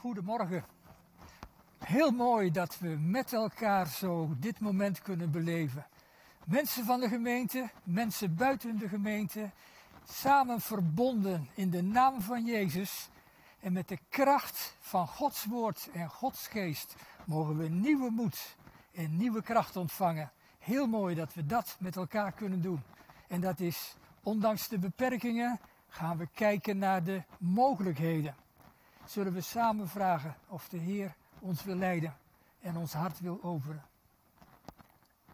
[0.00, 0.64] Goedemorgen.
[1.78, 5.86] Heel mooi dat we met elkaar zo dit moment kunnen beleven.
[6.44, 9.50] Mensen van de gemeente, mensen buiten de gemeente,
[10.04, 13.08] samen verbonden in de naam van Jezus.
[13.58, 16.94] En met de kracht van Gods woord en Gods geest
[17.24, 18.56] mogen we nieuwe moed
[18.92, 20.32] en nieuwe kracht ontvangen.
[20.58, 22.82] Heel mooi dat we dat met elkaar kunnen doen.
[23.28, 28.34] En dat is, ondanks de beperkingen, gaan we kijken naar de mogelijkheden
[29.10, 32.16] zullen we samen vragen of de Heer ons wil leiden
[32.60, 33.84] en ons hart wil openen.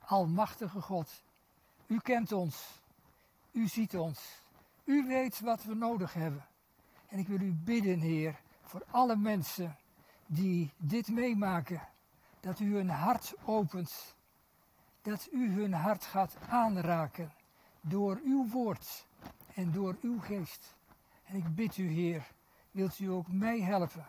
[0.00, 1.22] Almachtige God,
[1.86, 2.80] u kent ons,
[3.52, 4.42] u ziet ons,
[4.84, 6.46] u weet wat we nodig hebben.
[7.06, 9.76] En ik wil u bidden, Heer, voor alle mensen
[10.26, 11.88] die dit meemaken,
[12.40, 14.16] dat u hun hart opent,
[15.02, 17.32] dat u hun hart gaat aanraken
[17.80, 19.06] door uw woord
[19.54, 20.74] en door uw geest.
[21.24, 22.34] En ik bid u, Heer,
[22.76, 24.06] wilt u ook mij helpen?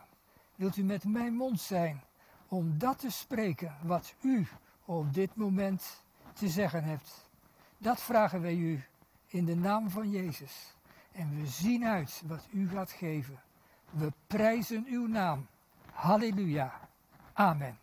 [0.54, 2.02] Wilt u met mijn mond zijn
[2.48, 4.46] om dat te spreken wat u
[4.84, 6.02] op dit moment
[6.32, 7.28] te zeggen hebt?
[7.78, 8.84] Dat vragen wij u
[9.26, 10.74] in de naam van Jezus.
[11.12, 13.40] En we zien uit wat u gaat geven.
[13.90, 15.46] We prijzen uw naam.
[15.92, 16.80] Halleluja.
[17.32, 17.78] Amen.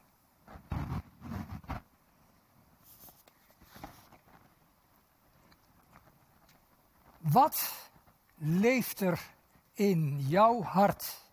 [7.19, 7.89] Wat
[8.37, 9.34] leeft er
[9.75, 11.23] in jouw hart.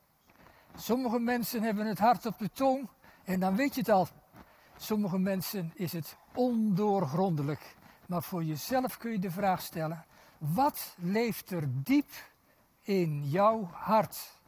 [0.77, 2.89] Sommige mensen hebben het hart op de tong
[3.25, 4.09] en dan weet je het al.
[4.77, 7.77] Sommige mensen is het ondoorgrondelijk.
[8.07, 10.05] Maar voor jezelf kun je de vraag stellen:
[10.39, 12.11] wat leeft er diep
[12.83, 14.41] in jouw hart?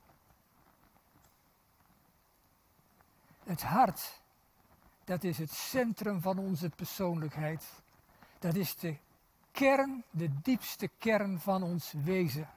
[3.44, 4.20] Het hart,
[5.04, 7.64] dat is het centrum van onze persoonlijkheid.
[8.38, 8.96] Dat is de
[9.50, 12.48] kern, de diepste kern van ons wezen.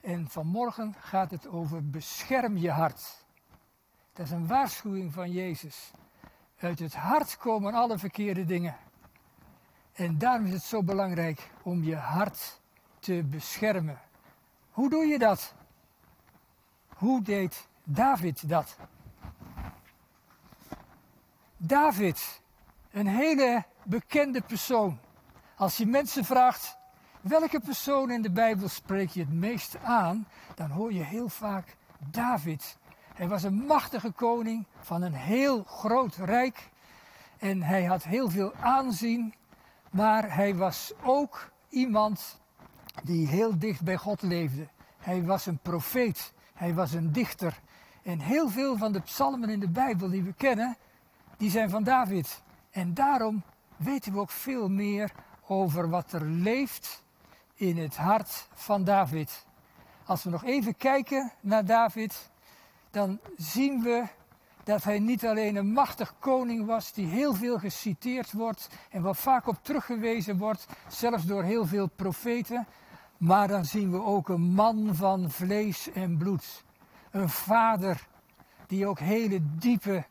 [0.00, 3.24] En vanmorgen gaat het over bescherm je hart.
[4.12, 5.90] Dat is een waarschuwing van Jezus.
[6.58, 8.76] Uit het hart komen alle verkeerde dingen.
[9.92, 12.60] En daarom is het zo belangrijk om je hart
[12.98, 14.00] te beschermen.
[14.70, 15.54] Hoe doe je dat?
[16.88, 18.76] Hoe deed David dat?
[21.56, 22.40] David,
[22.90, 24.98] een hele bekende persoon.
[25.56, 26.77] Als je mensen vraagt,
[27.20, 30.26] Welke persoon in de Bijbel spreek je het meest aan?
[30.54, 31.76] Dan hoor je heel vaak
[32.10, 32.78] David.
[33.14, 36.70] Hij was een machtige koning van een heel groot rijk.
[37.38, 39.34] En hij had heel veel aanzien.
[39.90, 42.40] Maar hij was ook iemand
[43.02, 44.68] die heel dicht bij God leefde.
[44.98, 46.32] Hij was een profeet.
[46.54, 47.60] Hij was een dichter.
[48.02, 50.76] En heel veel van de psalmen in de Bijbel die we kennen,
[51.36, 52.42] die zijn van David.
[52.70, 53.42] En daarom
[53.76, 55.12] weten we ook veel meer
[55.46, 57.06] over wat er leeft
[57.58, 59.46] in het hart van David.
[60.04, 62.30] Als we nog even kijken naar David,
[62.90, 64.04] dan zien we
[64.64, 69.14] dat hij niet alleen een machtig koning was die heel veel geciteerd wordt en waar
[69.14, 72.66] vaak op teruggewezen wordt, zelfs door heel veel profeten,
[73.16, 76.64] maar dan zien we ook een man van vlees en bloed.
[77.10, 78.06] Een vader
[78.66, 80.04] die ook hele diepe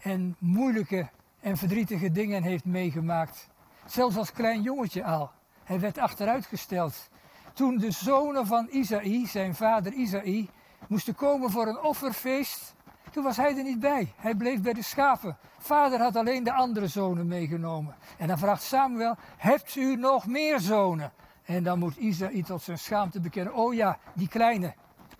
[0.00, 1.08] en moeilijke
[1.40, 3.48] en verdrietige dingen heeft meegemaakt.
[3.86, 5.30] Zelfs als klein jongetje al.
[5.70, 7.08] Hij werd achteruitgesteld.
[7.52, 10.48] Toen de zonen van Isaïe, zijn vader Isaïe,
[10.88, 12.74] moesten komen voor een offerfeest,
[13.10, 14.12] toen was hij er niet bij.
[14.16, 15.36] Hij bleef bij de schapen.
[15.58, 17.94] Vader had alleen de andere zonen meegenomen.
[18.18, 21.12] En dan vraagt Samuel, hebt u nog meer zonen?
[21.44, 24.74] En dan moet Isaïe tot zijn schaamte bekennen, oh ja, die kleine,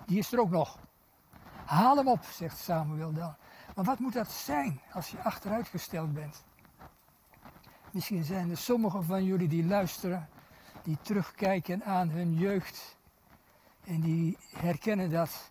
[0.06, 0.78] die is er ook nog.
[1.64, 3.34] Haal hem op, zegt Samuel dan.
[3.74, 6.44] Maar wat moet dat zijn als je achteruitgesteld bent?
[7.90, 10.28] Misschien zijn er sommigen van jullie die luisteren
[10.90, 12.96] die terugkijken aan hun jeugd
[13.84, 15.50] en die herkennen dat.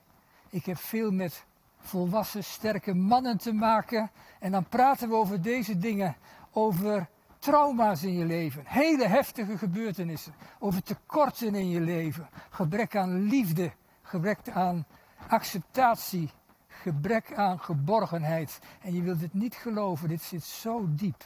[0.49, 1.45] Ik heb veel met
[1.79, 6.15] volwassen, sterke mannen te maken en dan praten we over deze dingen,
[6.51, 13.21] over trauma's in je leven, hele heftige gebeurtenissen, over tekorten in je leven, gebrek aan
[13.21, 13.71] liefde,
[14.01, 14.85] gebrek aan
[15.27, 16.29] acceptatie,
[16.67, 18.59] gebrek aan geborgenheid.
[18.81, 21.23] En je wilt het niet geloven, dit zit zo diep.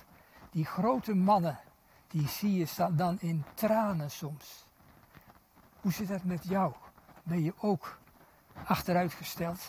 [0.52, 1.60] Die grote mannen
[2.14, 4.66] die zie je dan in tranen soms.
[5.82, 6.74] Hoe zit dat met jou?
[7.24, 7.98] Ben je ook
[8.66, 9.60] achteruitgesteld?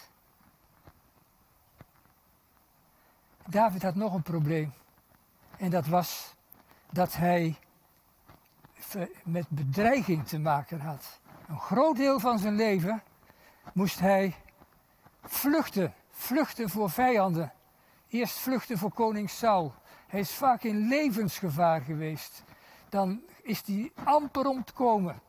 [3.47, 4.73] David had nog een probleem.
[5.57, 6.35] En dat was
[6.91, 7.59] dat hij
[9.25, 11.21] met bedreiging te maken had.
[11.49, 13.03] Een groot deel van zijn leven
[13.73, 14.35] moest hij
[15.23, 15.95] vluchten.
[16.11, 17.53] Vluchten voor vijanden.
[18.09, 19.75] Eerst vluchten voor koning Saul.
[20.15, 22.45] Hij is vaak in levensgevaar geweest.
[22.89, 25.21] Dan is hij amper ontkomen.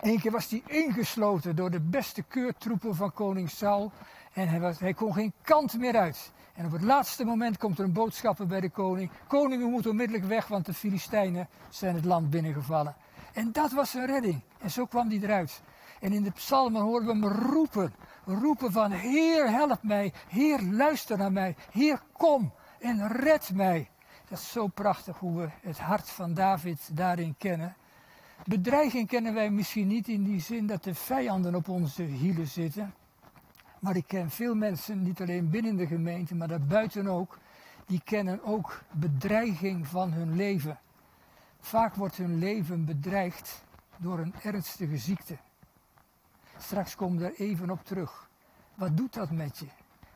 [0.00, 3.92] Eén keer was hij ingesloten door de beste keurtroepen van koning Saul.
[4.32, 6.32] En hij, was, hij kon geen kant meer uit.
[6.54, 9.10] En op het laatste moment komt er een boodschapper bij de koning.
[9.26, 12.96] Koning, u moet onmiddellijk weg, want de Filistijnen zijn het land binnengevallen.
[13.32, 14.40] En dat was zijn redding.
[14.58, 15.62] En zo kwam hij eruit.
[16.00, 17.94] En in de psalmen horen we hem roepen.
[18.24, 20.12] Roepen van, Heer, help mij.
[20.28, 21.56] Heer, luister naar mij.
[21.70, 23.90] Heer, kom en red mij.
[24.28, 27.76] Dat is zo prachtig hoe we het hart van David daarin kennen.
[28.44, 32.94] Bedreiging kennen wij misschien niet in die zin dat de vijanden op onze hielen zitten.
[33.78, 37.38] Maar ik ken veel mensen, niet alleen binnen de gemeente, maar daarbuiten ook,
[37.86, 40.78] die kennen ook bedreiging van hun leven.
[41.60, 43.64] Vaak wordt hun leven bedreigd
[43.96, 45.36] door een ernstige ziekte.
[46.58, 48.28] Straks kom ik er even op terug.
[48.74, 49.66] Wat doet dat met je?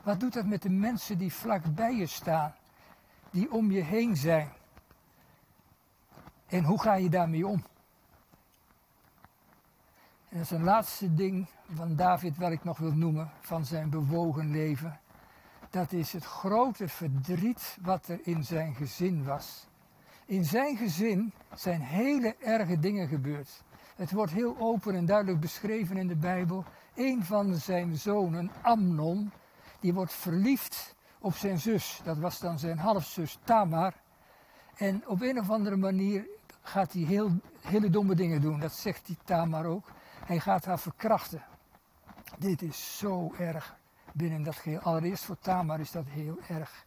[0.03, 2.55] Wat doet dat met de mensen die vlak bij je staan,
[3.31, 4.53] die om je heen zijn?
[6.47, 7.65] En hoe ga je daarmee om?
[10.29, 13.91] En dat is een laatste ding van David wat ik nog wil noemen van zijn
[13.91, 15.00] bewogen leven.
[15.71, 19.67] Dat is het grote verdriet wat er in zijn gezin was.
[20.26, 23.62] In zijn gezin zijn hele erge dingen gebeurd.
[23.97, 26.65] Het wordt heel open en duidelijk beschreven in de Bijbel.
[26.94, 29.31] Een van zijn zonen, Amnon,
[29.81, 32.01] die wordt verliefd op zijn zus.
[32.05, 33.95] Dat was dan zijn halfzus Tamar.
[34.77, 36.29] En op een of andere manier
[36.63, 37.31] gaat hij heel,
[37.61, 38.61] hele domme dingen doen.
[38.61, 39.91] Dat zegt die Tamar ook.
[40.25, 41.43] Hij gaat haar verkrachten.
[42.39, 43.77] Dit is zo erg
[44.13, 44.79] binnen dat geheel.
[44.81, 46.85] Allereerst voor Tamar is dat heel erg.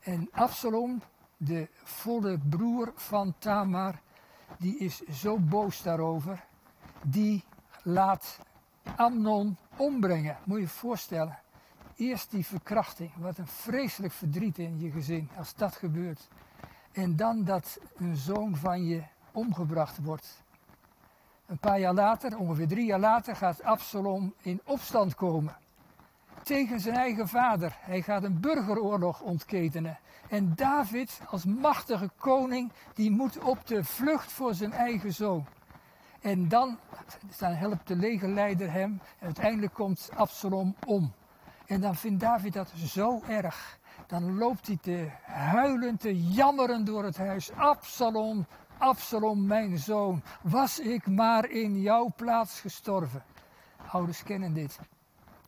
[0.00, 1.02] En Absalom,
[1.36, 4.00] de volle broer van Tamar,
[4.58, 6.44] die is zo boos daarover.
[7.02, 7.44] Die
[7.82, 8.38] laat
[8.96, 10.38] Amnon ombrengen.
[10.44, 11.41] Moet je je voorstellen.
[12.02, 13.10] Eerst die verkrachting.
[13.16, 16.28] Wat een vreselijk verdriet in je gezin als dat gebeurt.
[16.92, 19.02] En dan dat een zoon van je
[19.32, 20.42] omgebracht wordt.
[21.46, 25.56] Een paar jaar later, ongeveer drie jaar later, gaat Absalom in opstand komen.
[26.42, 27.76] Tegen zijn eigen vader.
[27.80, 29.98] Hij gaat een burgeroorlog ontketenen.
[30.28, 35.46] En David, als machtige koning, die moet op de vlucht voor zijn eigen zoon.
[36.20, 36.78] En dan,
[37.38, 39.00] dan helpt de legerleider hem.
[39.18, 41.12] En uiteindelijk komt Absalom om.
[41.66, 43.78] En dan vindt David dat zo erg.
[44.06, 47.52] Dan loopt hij te huilen, te jammeren door het huis.
[47.52, 48.46] Absalom,
[48.78, 53.24] Absalom, mijn zoon, was ik maar in jouw plaats gestorven.
[53.90, 54.78] Ouders kennen dit.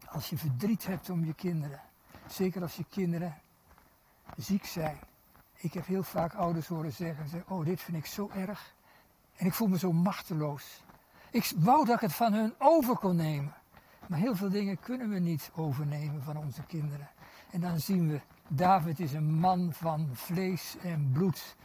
[0.06, 1.80] Als je verdriet hebt om je kinderen,
[2.26, 3.34] zeker als je kinderen
[4.36, 4.98] ziek zijn.
[5.54, 8.74] Ik heb heel vaak ouders horen zeggen, oh dit vind ik zo erg.
[9.36, 10.82] En ik voel me zo machteloos.
[11.30, 13.54] Ik wou dat ik het van hun over kon nemen.
[14.06, 17.08] Maar heel veel dingen kunnen we niet overnemen van onze kinderen.
[17.50, 21.56] En dan zien we, David is een man van vlees en bloed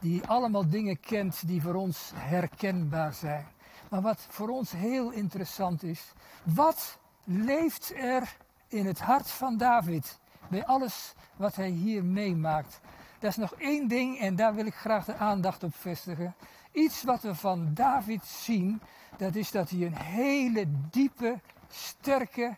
[0.00, 3.46] die allemaal dingen kent die voor ons herkenbaar zijn.
[3.90, 6.12] Maar wat voor ons heel interessant is,
[6.42, 8.36] wat leeft er
[8.68, 10.18] in het hart van David
[10.48, 12.80] bij alles wat hij hier meemaakt?
[13.18, 16.34] Dat is nog één ding en daar wil ik graag de aandacht op vestigen.
[16.72, 18.80] Iets wat we van David zien,
[19.16, 21.40] dat is dat hij een hele diepe,
[21.74, 22.56] sterke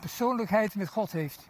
[0.00, 1.48] persoonlijkheid met God heeft.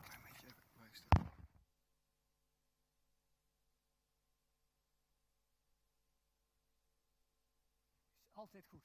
[8.52, 8.80] altijd goed.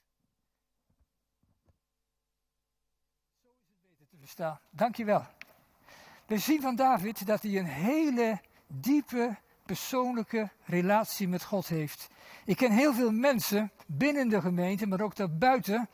[3.42, 4.60] Zo is het beter te verstaan.
[4.70, 5.26] Dankjewel.
[6.26, 12.10] We zien van David dat hij een hele diepe persoonlijke relatie met God heeft.
[12.46, 15.90] Ik ken heel veel mensen binnen de gemeente, maar ook daarbuiten,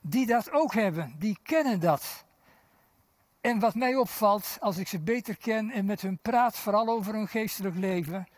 [0.00, 1.14] die dat ook hebben.
[1.18, 2.24] Die kennen dat.
[3.40, 7.14] En wat mij opvalt, als ik ze beter ken en met hun praat, vooral over
[7.14, 8.28] hun geestelijk leven,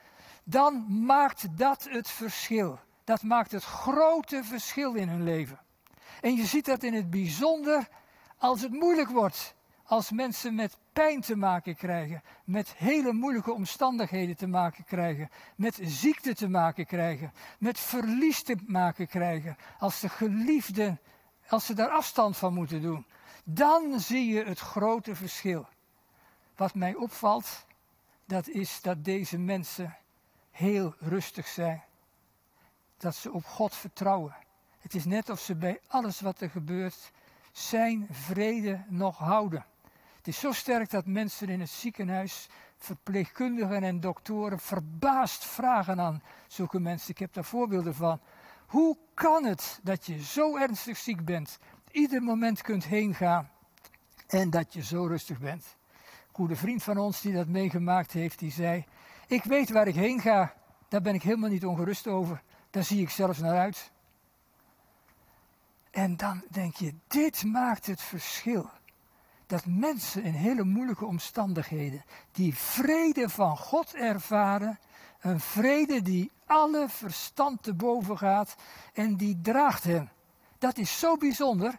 [0.44, 2.78] dan maakt dat het verschil
[3.10, 5.58] dat maakt het grote verschil in hun leven.
[6.20, 7.88] En je ziet dat in het bijzonder
[8.38, 9.54] als het moeilijk wordt.
[9.84, 15.78] Als mensen met pijn te maken krijgen, met hele moeilijke omstandigheden te maken krijgen, met
[15.82, 21.00] ziekte te maken krijgen, met verlies te maken krijgen, als de geliefden,
[21.52, 23.06] als ze daar afstand van moeten doen,
[23.44, 25.68] dan zie je het grote verschil.
[26.56, 27.66] Wat mij opvalt,
[28.24, 29.96] dat is dat deze mensen
[30.50, 31.82] heel rustig zijn
[33.00, 34.36] dat ze op God vertrouwen.
[34.78, 37.10] Het is net of ze bij alles wat er gebeurt
[37.52, 39.64] zijn vrede nog houden.
[40.16, 46.22] Het is zo sterk dat mensen in het ziekenhuis, verpleegkundigen en doktoren verbaasd vragen aan
[46.46, 47.10] zulke mensen.
[47.10, 48.20] Ik heb daar voorbeelden van.
[48.70, 51.58] Hoe kan het dat je zo ernstig ziek bent,
[51.90, 53.50] ieder moment kunt heen gaan
[54.26, 55.76] en dat je zo rustig bent?
[55.92, 58.84] Een goede vriend van ons die dat meegemaakt heeft, die zei:
[59.26, 60.54] Ik weet waar ik heen ga,
[60.88, 62.42] daar ben ik helemaal niet ongerust over.
[62.70, 63.90] Daar zie ik zelfs naar uit.
[65.90, 68.70] En dan denk je, dit maakt het verschil.
[69.50, 74.78] Dat mensen in hele moeilijke omstandigheden die vrede van God ervaren,
[75.20, 78.54] een vrede die alle verstand te boven gaat
[78.92, 80.08] en die draagt hem.
[80.58, 81.76] Dat is zo bijzonder,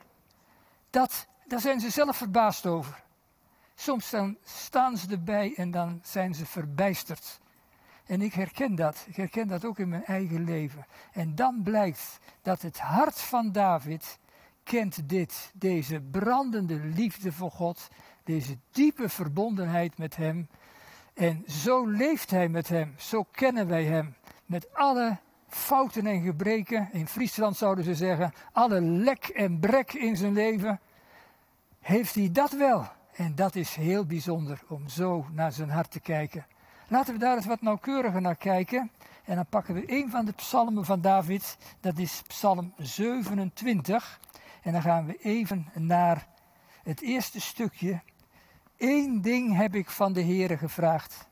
[0.90, 3.04] dat, daar zijn ze zelf verbaasd over.
[3.76, 7.40] Soms dan staan ze erbij en dan zijn ze verbijsterd.
[8.06, 9.06] En ik herken dat.
[9.08, 10.86] Ik herken dat ook in mijn eigen leven.
[11.12, 14.20] En dan blijkt dat het hart van David
[14.64, 15.52] kent dit.
[15.54, 17.88] Deze brandende liefde voor God.
[18.24, 20.48] Deze diepe verbondenheid met Hem.
[21.14, 22.94] En zo leeft Hij met Hem.
[22.98, 24.16] Zo kennen wij Hem.
[24.46, 26.90] Met alle fouten en gebreken.
[26.92, 28.34] In Friesland zouden ze zeggen.
[28.52, 30.80] Alle lek en brek in zijn leven.
[31.80, 32.86] Heeft hij dat wel.
[33.16, 36.46] En dat is heel bijzonder om zo naar zijn hart te kijken.
[36.88, 38.92] Laten we daar eens wat nauwkeuriger naar kijken.
[39.24, 41.58] En dan pakken we een van de psalmen van David.
[41.80, 44.20] Dat is psalm 27.
[44.62, 46.28] En dan gaan we even naar
[46.84, 48.02] het eerste stukje.
[48.78, 51.30] Eén ding heb ik van de Heere gevraagd.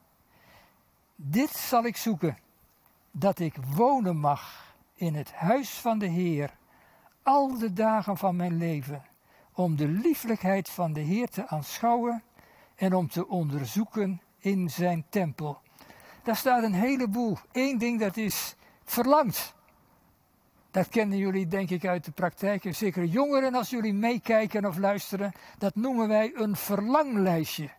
[1.15, 2.37] Dit zal ik zoeken.
[3.11, 6.57] Dat ik wonen mag in het huis van de Heer.
[7.23, 9.03] Al de dagen van mijn leven
[9.53, 12.23] om de lieflijkheid van de Heer te aanschouwen
[12.75, 15.61] en om te onderzoeken in zijn tempel.
[16.23, 17.37] Daar staat een heleboel.
[17.51, 19.55] Eén ding dat is verlangd.
[20.71, 22.65] Dat kennen jullie denk ik uit de praktijk.
[22.65, 25.31] En zeker jongeren als jullie meekijken of luisteren.
[25.57, 27.69] Dat noemen wij een verlanglijstje.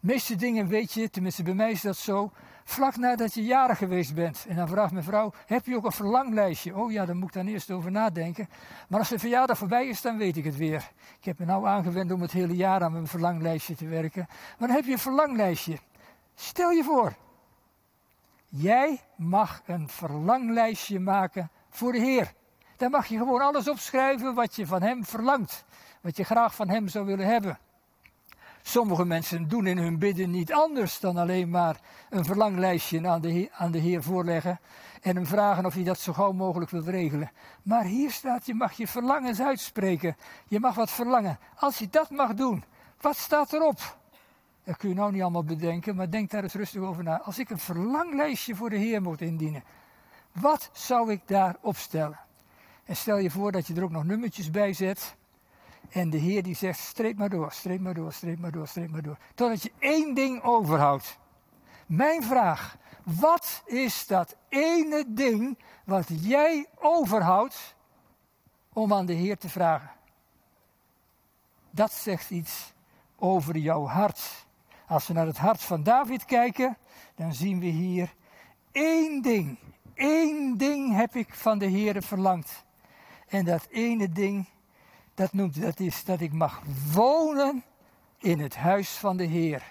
[0.00, 2.32] De meeste dingen weet je, tenminste bij mij is dat zo,
[2.64, 4.44] vlak nadat je jarig geweest bent.
[4.48, 6.76] En dan vraagt mijn vrouw, heb je ook een verlanglijstje?
[6.76, 8.48] Oh ja, daar moet ik dan eerst over nadenken.
[8.88, 10.90] Maar als de verjaardag voorbij is, dan weet ik het weer.
[11.18, 14.26] Ik heb me nou aangewend om het hele jaar aan mijn verlanglijstje te werken.
[14.58, 15.78] Maar dan heb je een verlanglijstje.
[16.34, 17.14] Stel je voor,
[18.48, 22.32] jij mag een verlanglijstje maken voor de Heer.
[22.76, 25.64] Dan mag je gewoon alles opschrijven wat je van Hem verlangt.
[26.00, 27.58] Wat je graag van Hem zou willen hebben.
[28.62, 31.80] Sommige mensen doen in hun bidden niet anders dan alleen maar
[32.10, 34.60] een verlanglijstje aan de, heer, aan de Heer voorleggen
[35.02, 37.30] en hem vragen of hij dat zo gauw mogelijk wil regelen.
[37.62, 40.16] Maar hier staat, je mag je verlangens uitspreken.
[40.48, 41.38] Je mag wat verlangen.
[41.56, 42.64] Als je dat mag doen,
[43.00, 43.96] wat staat erop?
[44.64, 47.20] Dat kun je nou niet allemaal bedenken, maar denk daar eens rustig over na.
[47.20, 49.64] Als ik een verlanglijstje voor de Heer moet indienen,
[50.40, 52.18] wat zou ik daar opstellen?
[52.84, 55.16] En stel je voor dat je er ook nog nummertjes bij zet.
[55.90, 58.90] En de Heer die zegt, streep maar door, streep maar door, streep maar door, streep
[58.90, 59.18] maar door.
[59.34, 61.18] Totdat je één ding overhoudt.
[61.86, 67.74] Mijn vraag, wat is dat ene ding wat jij overhoudt
[68.72, 69.90] om aan de Heer te vragen?
[71.70, 72.72] Dat zegt iets
[73.16, 74.46] over jouw hart.
[74.86, 76.76] Als we naar het hart van David kijken,
[77.14, 78.14] dan zien we hier
[78.72, 79.58] één ding.
[79.98, 82.64] Één ding heb ik van de Heer verlangd.
[83.28, 84.46] En dat ene ding
[85.14, 86.62] dat, noemt, dat is dat ik mag
[86.92, 87.64] wonen
[88.18, 89.62] in het huis van de Heer.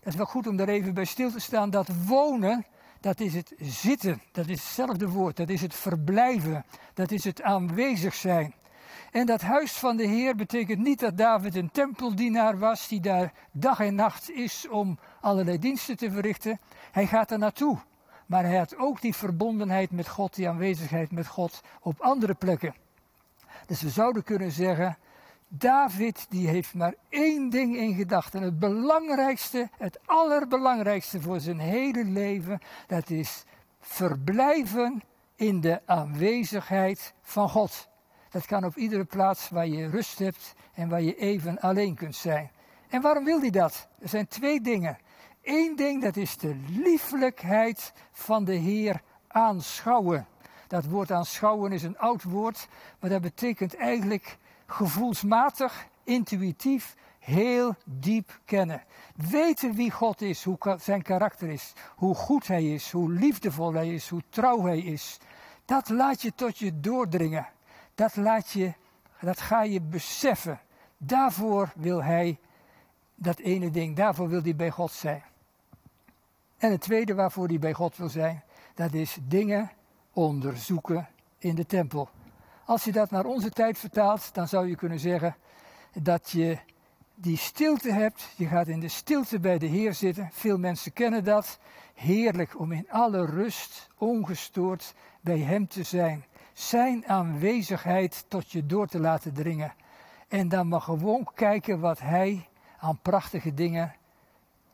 [0.00, 1.70] Dat is wel goed om daar even bij stil te staan.
[1.70, 2.64] Dat wonen,
[3.00, 4.22] dat is het zitten.
[4.32, 5.36] Dat is hetzelfde woord.
[5.36, 6.64] Dat is het verblijven.
[6.94, 8.54] Dat is het aanwezig zijn.
[9.10, 13.32] En dat huis van de Heer betekent niet dat David een tempeldienaar was die daar
[13.52, 16.60] dag en nacht is om allerlei diensten te verrichten.
[16.92, 17.78] Hij gaat er naartoe.
[18.26, 22.74] Maar hij had ook die verbondenheid met God, die aanwezigheid met God op andere plekken.
[23.66, 24.96] Dus we zouden kunnen zeggen,
[25.48, 28.42] David die heeft maar één ding in gedachten.
[28.42, 33.44] Het belangrijkste, het allerbelangrijkste voor zijn hele leven, dat is
[33.80, 35.02] verblijven
[35.36, 37.88] in de aanwezigheid van God.
[38.30, 42.16] Dat kan op iedere plaats waar je rust hebt en waar je even alleen kunt
[42.16, 42.50] zijn.
[42.88, 43.88] En waarom wil hij dat?
[43.98, 44.98] Er zijn twee dingen.
[45.44, 50.26] Eén ding, dat is de lieflijkheid van de Heer aanschouwen.
[50.68, 52.68] Dat woord aanschouwen is een oud woord,
[53.00, 58.82] maar dat betekent eigenlijk gevoelsmatig, intuïtief, heel diep kennen.
[59.30, 63.94] Weten wie God is, hoe zijn karakter is, hoe goed Hij is, hoe liefdevol Hij
[63.94, 65.18] is, hoe trouw Hij is.
[65.64, 67.46] Dat laat je tot je doordringen.
[67.94, 68.72] Dat, laat je,
[69.20, 70.60] dat ga je beseffen.
[70.96, 72.38] Daarvoor wil Hij
[73.14, 75.22] dat ene ding, daarvoor wil Hij bij God zijn.
[76.58, 78.42] En het tweede waarvoor Hij bij God wil zijn,
[78.74, 79.70] dat is dingen
[80.12, 81.08] onderzoeken
[81.38, 82.08] in de tempel.
[82.64, 85.36] Als je dat naar onze tijd vertaalt, dan zou je kunnen zeggen
[85.92, 86.58] dat je
[87.14, 88.32] die stilte hebt.
[88.36, 90.28] Je gaat in de stilte bij de Heer zitten.
[90.32, 91.58] Veel mensen kennen dat.
[91.94, 96.24] Heerlijk om in alle rust, ongestoord bij Hem te zijn.
[96.52, 99.74] Zijn aanwezigheid tot je door te laten dringen.
[100.28, 103.94] En dan maar gewoon kijken wat Hij aan prachtige dingen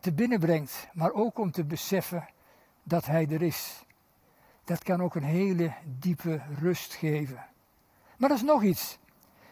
[0.00, 0.88] te binnen brengt.
[0.92, 2.28] Maar ook om te beseffen
[2.82, 3.84] dat Hij er is
[4.70, 7.44] dat kan ook een hele diepe rust geven.
[8.16, 8.98] Maar er is nog iets.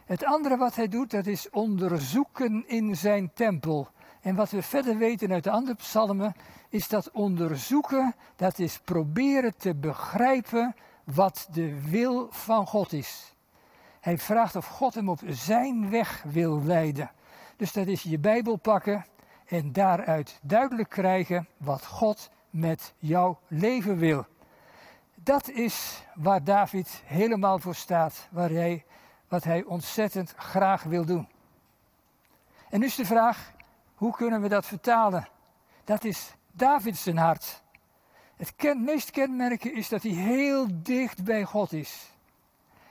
[0.05, 3.89] Het andere wat hij doet, dat is onderzoeken in zijn tempel.
[4.21, 6.35] En wat we verder weten uit de andere psalmen,
[6.69, 10.75] is dat onderzoeken, dat is proberen te begrijpen
[11.05, 13.35] wat de wil van God is.
[14.01, 17.11] Hij vraagt of God hem op zijn weg wil leiden.
[17.57, 19.05] Dus dat is je Bijbel pakken
[19.49, 24.27] en daaruit duidelijk krijgen wat God met jouw leven wil.
[25.15, 28.85] Dat is waar David helemaal voor staat, waar hij,
[29.29, 31.29] wat hij ontzettend graag wil doen.
[32.71, 33.53] En nu is de vraag,
[33.95, 35.29] hoe kunnen we dat vertalen?
[35.85, 37.63] Dat is David zijn hart.
[38.37, 42.13] Het meest kenmerken is dat hij heel dicht bij God is.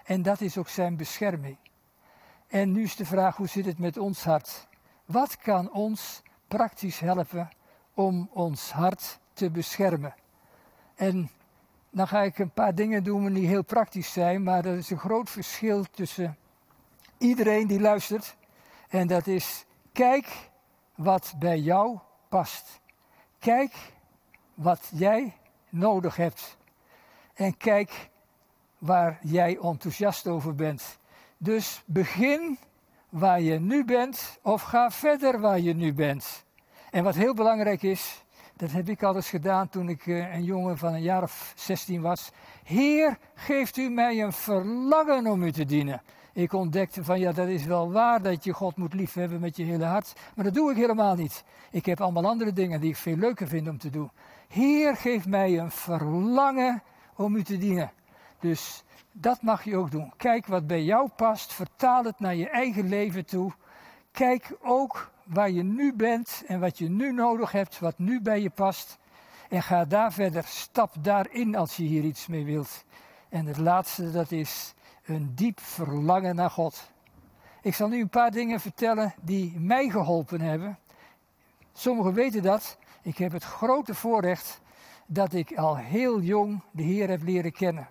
[0.04, 1.58] En dat is ook zijn bescherming.
[2.48, 4.68] En nu is de vraag, hoe zit het met ons hart?
[5.06, 7.50] Wat kan ons praktisch helpen
[7.94, 10.16] om ons hart te beschermen?
[10.96, 11.30] En
[11.90, 15.00] dan ga ik een paar dingen doen die heel praktisch zijn, maar er is een
[15.00, 16.38] groot verschil tussen
[17.18, 18.36] iedereen die luistert.
[18.90, 20.50] En dat is, kijk
[20.96, 22.00] wat bij jou
[22.30, 22.82] past.
[23.40, 23.74] Kijk
[24.54, 25.34] wat jij
[25.70, 26.58] nodig hebt.
[27.34, 28.10] En kijk
[28.78, 30.98] waar jij enthousiast over bent.
[31.38, 32.58] Dus begin
[33.10, 36.46] waar je nu bent of ga verder waar je nu bent.
[36.92, 40.78] En wat heel belangrijk is, dat heb ik alles gedaan toen ik eh, een jongen
[40.78, 42.32] van een jaar of 16 was.
[42.64, 46.02] Heer, geeft u mij een verlangen om u te dienen.
[46.34, 49.64] Ik ontdekte van ja, dat is wel waar dat je God moet liefhebben met je
[49.64, 50.14] hele hart.
[50.36, 51.44] Maar dat doe ik helemaal niet.
[51.72, 54.12] Ik heb allemaal andere dingen die ik veel leuker vind om te doen.
[54.48, 56.84] Heer, geef mij een verlangen
[57.16, 57.92] om u te dienen.
[58.40, 58.84] Dus
[59.20, 60.14] dat mag je ook doen.
[60.18, 61.54] Kijk wat bij jou past.
[61.54, 63.52] Vertaal het naar je eigen leven toe.
[64.12, 68.42] Kijk ook waar je nu bent en wat je nu nodig hebt, wat nu bij
[68.42, 68.98] je past.
[69.50, 70.44] En ga daar verder.
[70.44, 72.84] Stap daarin als je hier iets mee wilt.
[73.30, 74.74] En het laatste, dat is
[75.06, 76.92] een diep verlangen naar God.
[77.62, 80.80] Ik zal nu een paar dingen vertellen die mij geholpen hebben.
[81.74, 82.78] Sommigen weten dat.
[83.02, 84.62] Ik heb het grote voorrecht
[85.06, 87.88] dat ik al heel jong de Heer heb leren kennen.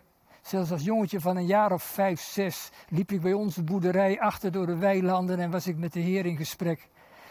[0.46, 4.52] Zelfs als jongetje van een jaar of vijf, zes liep ik bij onze boerderij achter
[4.52, 6.88] door de weilanden en was ik met de Heer in gesprek.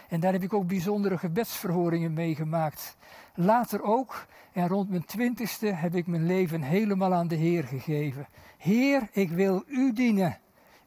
[0.08, 2.96] En daar heb ik ook bijzondere gebedsverhoringen meegemaakt.
[3.34, 8.28] Later ook, en rond mijn twintigste, heb ik mijn leven helemaal aan de Heer gegeven.
[8.58, 10.38] Heer, ik wil U dienen,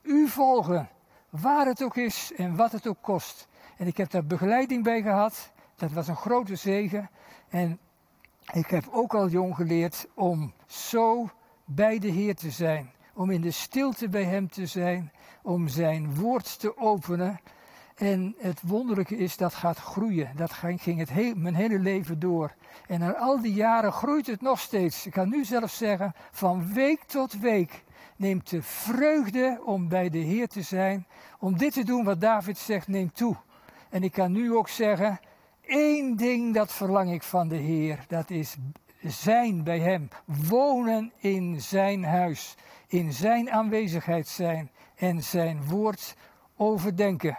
[0.02, 0.90] U volgen,
[1.30, 3.48] waar het ook is en wat het ook kost.
[3.78, 5.52] En ik heb daar begeleiding bij gehad.
[5.76, 7.10] Dat was een grote zegen.
[7.50, 7.80] En
[8.54, 11.30] ik heb ook al jong geleerd om zo
[11.72, 12.92] bij de Heer te zijn.
[13.14, 15.12] Om in de stilte bij Hem te zijn.
[15.42, 17.40] Om Zijn woord te openen.
[17.96, 20.32] En het wonderlijke is, dat gaat groeien.
[20.36, 22.54] Dat ging het mijn hele leven door.
[22.88, 25.06] En na al die jaren groeit het nog steeds.
[25.06, 27.84] Ik kan nu zelfs zeggen, van week tot week
[28.16, 31.08] neemt de vreugde om bij de Heer te zijn.
[31.40, 33.36] Om dit te doen wat David zegt, neemt toe.
[33.90, 35.20] En ik kan nu ook zeggen,
[35.62, 38.06] één ding dat verlang ik van de Heer.
[38.08, 38.56] Dat is
[39.02, 40.08] zijn bij Hem.
[40.26, 42.56] Wonen in Zijn huis.
[42.88, 44.72] In Zijn aanwezigheid zijn.
[44.96, 46.16] En Zijn woord
[46.58, 47.38] overdenken.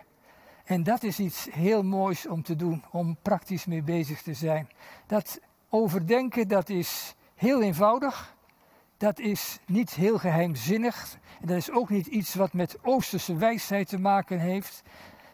[0.64, 4.68] En dat is iets heel moois om te doen, om praktisch mee bezig te zijn.
[5.07, 8.37] Dat overdenken, dat is heel eenvoudig.
[8.96, 11.18] Dat is niet heel geheimzinnig.
[11.40, 14.83] En dat is ook niet iets wat met Oosterse wijsheid te maken heeft.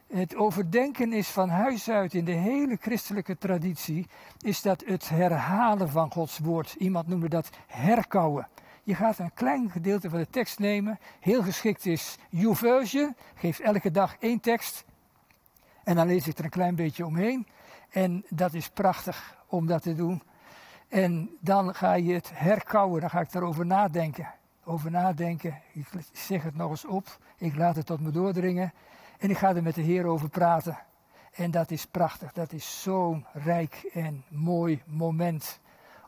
[0.07, 4.07] Het overdenken is van huis uit in de hele christelijke traditie,
[4.41, 6.75] is dat het herhalen van Gods woord.
[6.79, 8.49] Iemand noemde dat herkauwen.
[8.83, 13.91] Je gaat een klein gedeelte van de tekst nemen, heel geschikt is YouVersion, geeft elke
[13.91, 14.85] dag één tekst,
[15.87, 17.47] en dan lees ik er een klein beetje omheen.
[17.91, 20.23] En dat is prachtig om dat te doen.
[20.89, 24.35] En dan ga je het herkauwen, dan ga ik erover nadenken.
[24.65, 28.73] Over nadenken, ik zeg het nog eens op, ik laat het tot me doordringen.
[29.19, 30.79] En ik ga er met de Heer over praten.
[31.33, 35.61] En dat is prachtig, dat is zo'n rijk en mooi moment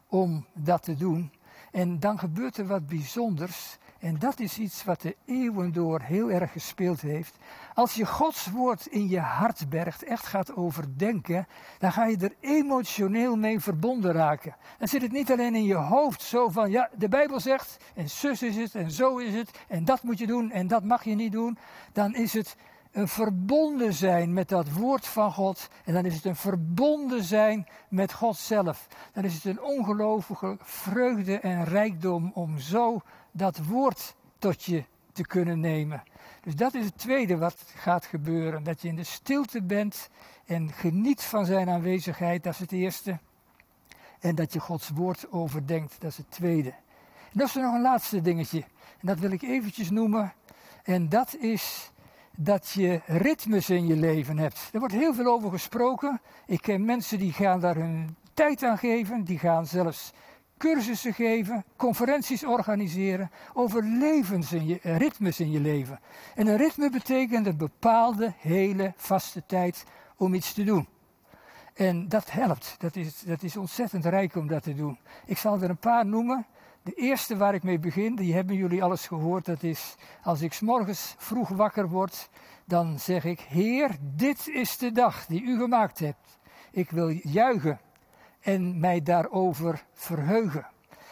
[0.06, 1.32] om dat te doen.
[1.72, 3.78] En dan gebeurt er wat bijzonders.
[3.98, 7.36] En dat is iets wat de eeuwen door heel erg gespeeld heeft.
[7.74, 11.46] Als je Gods woord in je hart bergt, echt gaat overdenken,
[11.78, 14.56] dan ga je er emotioneel mee verbonden raken.
[14.78, 18.10] Dan zit het niet alleen in je hoofd zo van, ja, de Bijbel zegt, en
[18.10, 21.04] zus is het, en zo is het, en dat moet je doen, en dat mag
[21.04, 21.58] je niet doen.
[21.92, 22.56] Dan is het
[22.98, 25.68] een verbonden zijn met dat woord van God.
[25.84, 28.88] En dan is het een verbonden zijn met God zelf.
[29.12, 35.26] Dan is het een ongelooflijke vreugde en rijkdom om zo dat woord tot je te
[35.26, 36.02] kunnen nemen.
[36.40, 38.62] Dus dat is het tweede wat gaat gebeuren.
[38.62, 40.08] Dat je in de stilte bent
[40.46, 43.18] en geniet van zijn aanwezigheid, dat is het eerste.
[44.20, 46.70] En dat je Gods woord overdenkt, dat is het tweede.
[46.70, 48.64] En dan is er nog een laatste dingetje.
[49.00, 50.32] En dat wil ik eventjes noemen.
[50.82, 51.90] En dat is
[52.40, 54.70] dat je ritmes in je leven hebt.
[54.72, 56.20] Er wordt heel veel over gesproken.
[56.46, 60.12] Ik ken mensen die gaan daar hun tijd aan geven, die gaan zelfs
[60.58, 66.00] cursussen geven, conferenties organiseren over levens in je, ritmes in je leven.
[66.34, 69.84] En een ritme betekent een bepaalde hele vaste tijd
[70.16, 70.88] om iets te doen.
[71.74, 72.74] En dat helpt.
[72.78, 74.98] Dat is, dat is ontzettend rijk om dat te doen.
[75.26, 76.46] Ik zal er een paar noemen.
[76.82, 79.44] De eerste waar ik mee begin, die hebben jullie alles gehoord.
[79.44, 82.28] Dat is als ik morgens vroeg wakker word,
[82.64, 86.38] dan zeg ik: Heer, dit is de dag die u gemaakt hebt.
[86.70, 87.80] Ik wil juichen
[88.40, 90.66] en mij daarover verheugen.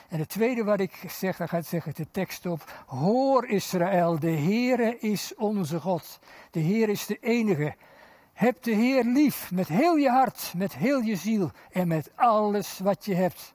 [0.09, 2.85] En het tweede wat ik zeg, dan gaat zeggen de tekst op.
[2.87, 6.19] Hoor Israël, de Heere is onze God.
[6.51, 7.75] De Heer is de enige.
[8.33, 12.79] Heb de Heer lief met heel je hart, met heel je ziel en met alles
[12.79, 13.55] wat je hebt.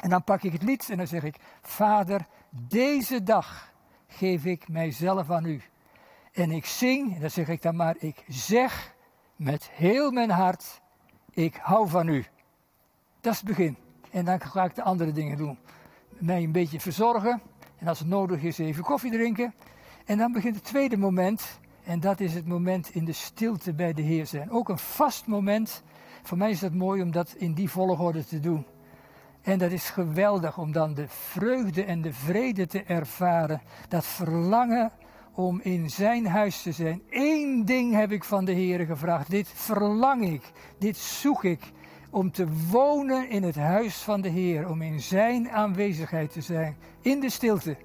[0.00, 3.72] En dan pak ik het lied en dan zeg ik, Vader, deze dag
[4.06, 5.62] geef ik mijzelf aan u.
[6.32, 8.94] En ik zing, en dan zeg ik dan maar, ik zeg
[9.36, 10.80] met heel mijn hart,
[11.30, 12.24] ik hou van u.
[13.20, 13.76] Dat is het begin.
[14.10, 15.58] En dan ga ik de andere dingen doen.
[16.08, 17.40] Mij een beetje verzorgen.
[17.78, 19.54] En als het nodig is, even koffie drinken.
[20.04, 21.58] En dan begint het tweede moment.
[21.84, 24.50] En dat is het moment in de stilte bij de Heer zijn.
[24.50, 25.82] Ook een vast moment.
[26.22, 28.66] Voor mij is dat mooi om dat in die volgorde te doen.
[29.48, 33.60] En dat is geweldig om dan de vreugde en de vrede te ervaren.
[33.88, 34.90] Dat verlangen
[35.34, 37.02] om in zijn huis te zijn.
[37.10, 39.30] Eén ding heb ik van de Heer gevraagd.
[39.30, 40.52] Dit verlang ik.
[40.78, 41.72] Dit zoek ik
[42.10, 46.76] om te wonen in het huis van de Heer, om in Zijn aanwezigheid te zijn,
[47.00, 47.76] in de stilte.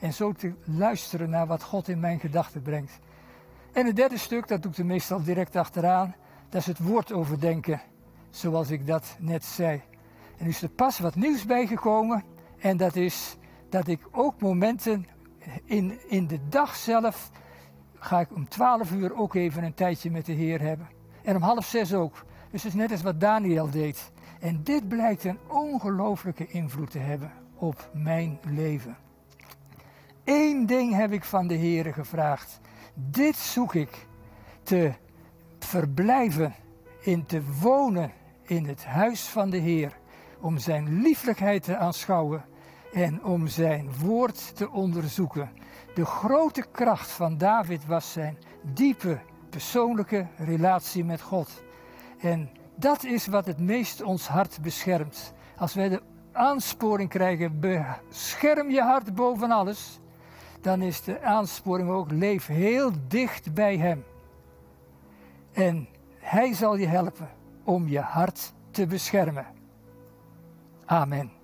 [0.00, 2.98] En zo te luisteren naar wat God in mijn gedachten brengt.
[3.72, 6.14] En het derde stuk, dat doe ik er meestal direct achteraan,
[6.48, 7.80] dat is het woord overdenken,
[8.30, 9.82] zoals ik dat net zei.
[10.40, 12.24] En nu is er pas wat nieuws bijgekomen,
[12.58, 13.36] en dat is
[13.68, 15.06] dat ik ook momenten
[15.64, 17.30] in, in de dag zelf,
[17.94, 20.88] ga ik om twaalf uur ook even een tijdje met de Heer hebben.
[21.22, 22.24] En om half zes ook.
[22.50, 24.12] Dus het is net als wat Daniel deed.
[24.40, 28.96] En dit blijkt een ongelooflijke invloed te hebben op mijn leven.
[30.24, 32.60] Eén ding heb ik van de Heer gevraagd.
[32.94, 34.06] Dit zoek ik.
[34.62, 34.92] Te
[35.58, 36.54] verblijven,
[37.00, 39.99] in te wonen in het huis van de Heer.
[40.40, 42.44] Om zijn lieflijkheid te aanschouwen
[42.92, 45.50] en om zijn woord te onderzoeken.
[45.94, 51.62] De grote kracht van David was zijn diepe persoonlijke relatie met God.
[52.18, 55.32] En dat is wat het meest ons hart beschermt.
[55.56, 60.00] Als wij de aansporing krijgen, bescherm je hart boven alles,
[60.60, 64.04] dan is de aansporing ook, leef heel dicht bij Hem.
[65.52, 67.28] En Hij zal je helpen
[67.64, 69.59] om je hart te beschermen.
[70.90, 71.39] Amen.